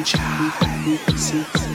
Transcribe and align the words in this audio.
reach 0.00 0.12
high, 0.16 1.69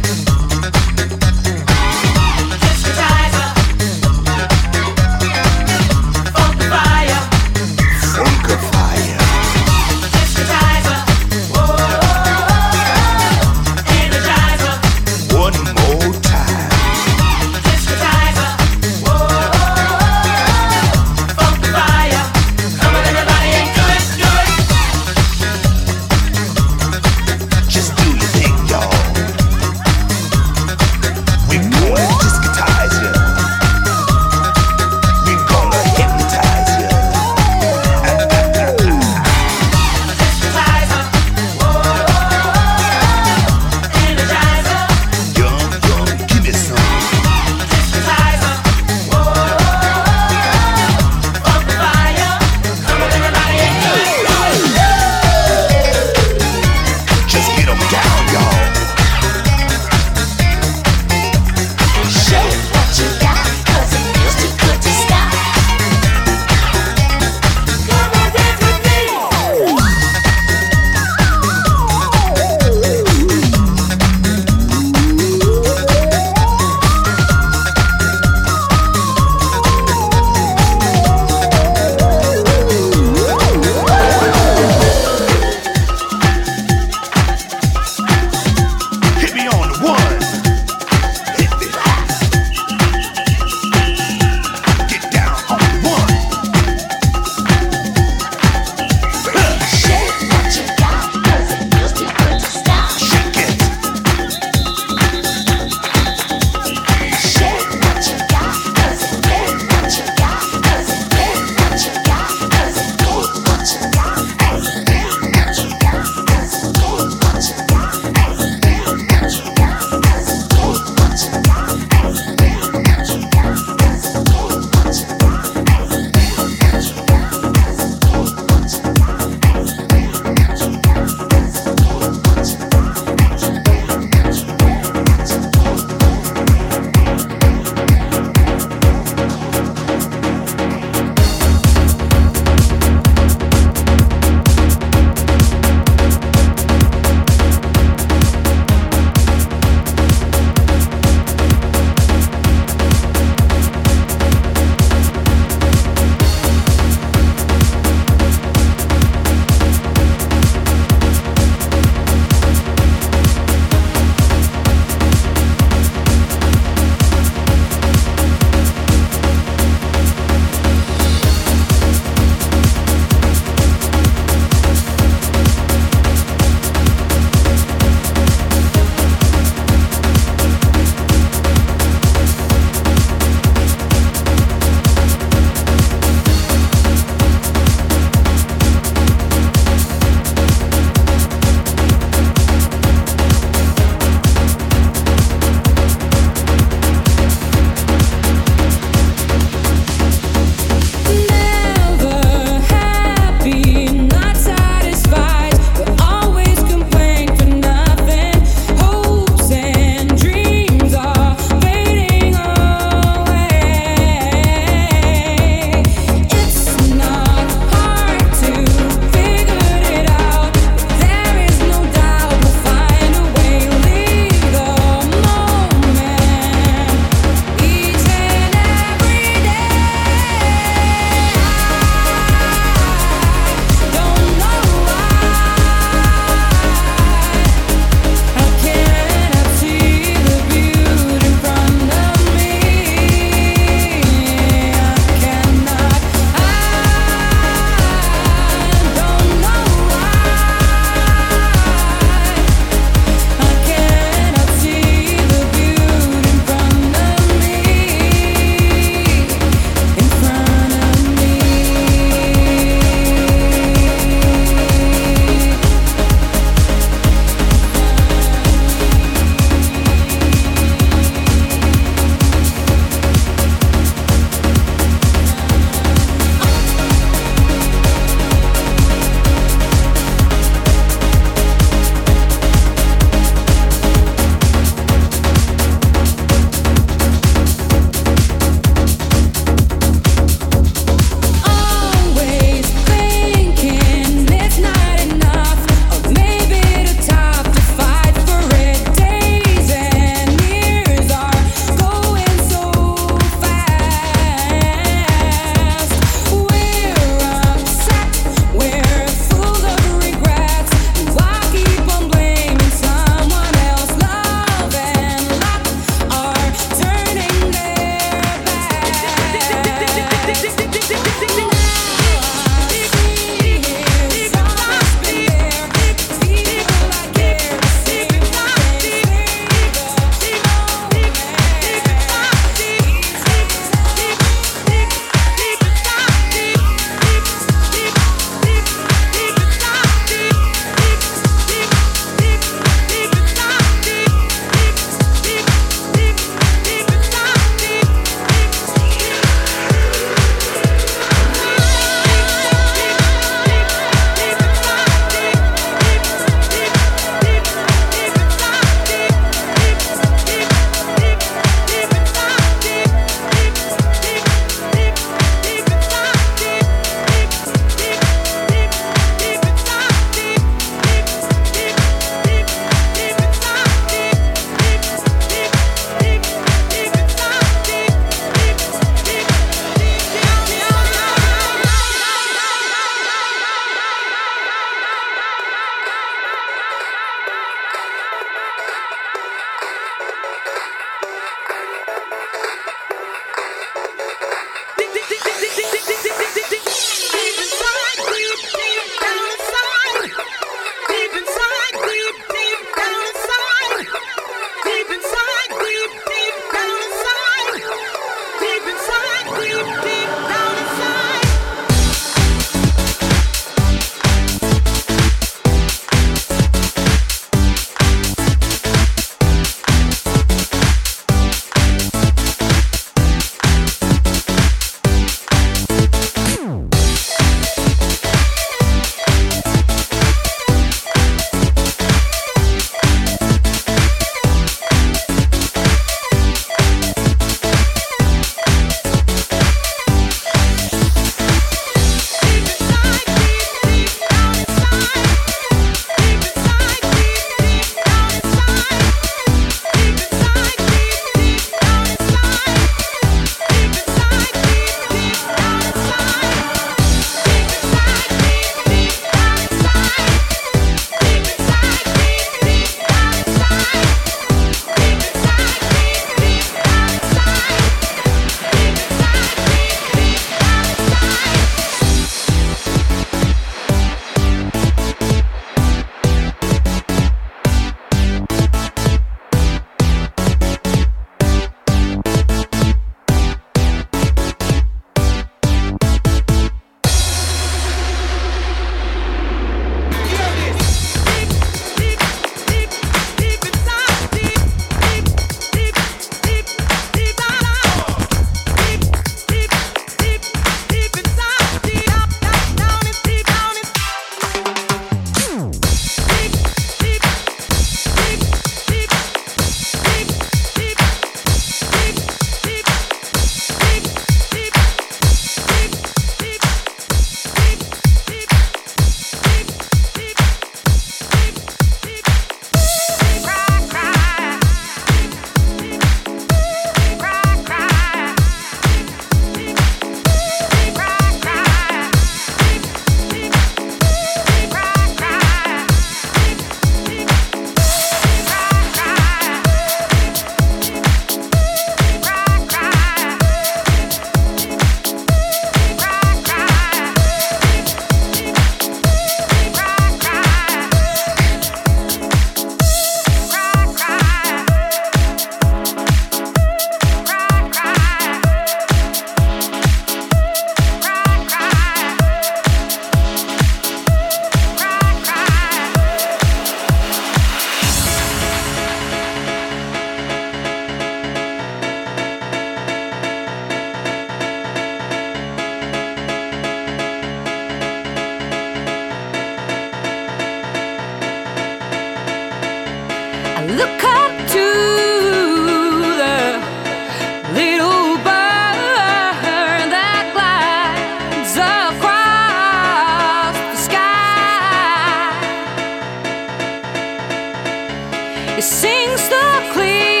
Sings 598.41 599.07
the 599.07 599.51
clear. 599.53 600.00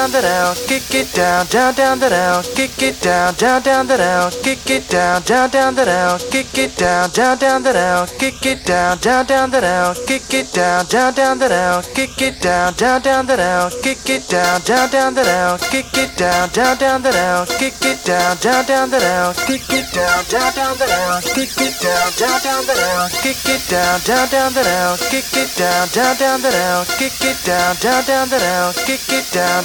Down, 0.00 0.10
down, 0.10 0.22
down, 0.22 0.38
down, 0.38 0.54
kick 0.66 0.94
it 0.94 1.12
down, 1.12 1.46
down, 1.46 1.74
down, 1.74 1.98
down, 1.98 2.44
kick 2.52 2.80
it 2.80 3.00
down, 3.00 3.34
down, 3.34 3.60
down, 3.60 3.86
down, 3.86 4.30
kick 4.40 4.68
it 4.68 4.88
down, 4.88 5.20
down, 5.22 5.58
down, 5.58 5.74
down, 5.74 6.18
kick 6.30 6.56
it 6.56 6.78
down, 6.78 7.08
down, 7.10 7.36
down, 7.36 7.60
down, 7.62 8.08
kick 8.18 8.32
it 8.40 8.68
down, 8.70 8.96
down, 8.96 8.96
down, 8.96 9.26
down, 9.50 9.98
kick 10.08 10.50
it 10.50 10.54
down, 10.70 10.82
down, 10.86 11.12
down, 11.12 11.38
down, 11.38 11.82
kick 12.00 12.20
it 12.22 12.40
down, 12.40 12.72
down, 12.74 13.00
down, 13.00 13.26
down, 13.26 13.70
kick 13.82 14.08
it 14.08 14.28
down, 14.28 14.60
down, 14.64 14.90
down, 14.90 15.12
down, 15.12 15.56
kick 15.68 15.94
it 15.94 16.14
down, 16.16 16.48
down, 16.50 16.76
down, 16.76 17.00
down, 17.00 17.46
kick 17.46 17.82
it 17.82 18.04
down, 18.04 18.36
down, 18.40 18.64
down, 18.66 18.90
down, 18.90 19.34
kick 19.34 19.70
it 19.70 19.92
down, 19.92 20.24
down, 20.30 20.48
down, 20.48 20.78
down, 20.78 21.22
kick 21.30 21.60
it 21.60 21.80
down, 21.80 22.10
down, 22.16 22.40
down, 22.40 22.64
down, 22.64 23.10
kick 23.20 23.44
it 23.46 23.68
down, 23.68 24.00
down, 24.00 24.28
down, 24.30 24.52
down, 24.52 24.98
kick 25.10 25.36
it 25.36 25.50
down, 25.58 25.88
down, 25.92 26.16
down, 26.16 26.40
down, 26.42 26.86
kick 26.98 27.20
it 27.20 27.44
down, 27.44 27.76
down, 27.76 28.04
down, 28.06 28.28
down, 28.28 28.74
kick 28.86 29.12
it 29.12 29.26
down, 29.32 29.64